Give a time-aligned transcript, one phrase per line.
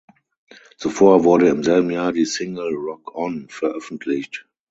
[0.77, 4.47] Zuvor wurde im selben Jahr die Single "Rock On" veröffentlicht.